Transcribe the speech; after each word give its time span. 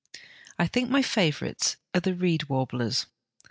I 0.57 0.65
think 0.65 0.89
my 0.89 1.03
favourites 1.03 1.77
are 1.93 1.99
the 1.99 2.15
reed 2.15 2.45
warblers. 2.49 3.05